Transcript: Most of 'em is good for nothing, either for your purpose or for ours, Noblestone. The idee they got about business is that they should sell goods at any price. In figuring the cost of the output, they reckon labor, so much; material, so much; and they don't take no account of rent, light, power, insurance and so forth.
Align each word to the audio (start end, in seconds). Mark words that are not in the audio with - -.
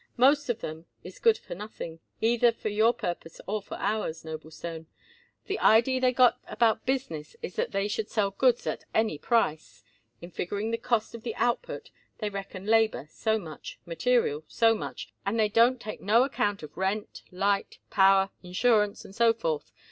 Most 0.17 0.49
of 0.49 0.63
'em 0.63 0.87
is 1.03 1.19
good 1.19 1.37
for 1.37 1.53
nothing, 1.53 1.99
either 2.21 2.51
for 2.51 2.69
your 2.69 2.91
purpose 2.91 3.39
or 3.45 3.61
for 3.61 3.75
ours, 3.75 4.23
Noblestone. 4.25 4.87
The 5.45 5.59
idee 5.59 5.99
they 5.99 6.11
got 6.11 6.39
about 6.47 6.87
business 6.87 7.35
is 7.43 7.55
that 7.57 7.71
they 7.71 7.87
should 7.87 8.09
sell 8.09 8.31
goods 8.31 8.65
at 8.65 8.85
any 8.95 9.19
price. 9.19 9.83
In 10.19 10.31
figuring 10.31 10.71
the 10.71 10.79
cost 10.79 11.13
of 11.13 11.21
the 11.21 11.35
output, 11.35 11.91
they 12.17 12.31
reckon 12.31 12.65
labor, 12.65 13.05
so 13.11 13.37
much; 13.37 13.77
material, 13.85 14.43
so 14.47 14.73
much; 14.73 15.13
and 15.23 15.39
they 15.39 15.49
don't 15.49 15.79
take 15.79 16.01
no 16.01 16.23
account 16.23 16.63
of 16.63 16.75
rent, 16.75 17.21
light, 17.29 17.77
power, 17.91 18.31
insurance 18.41 19.05
and 19.05 19.13
so 19.13 19.33
forth. 19.33 19.71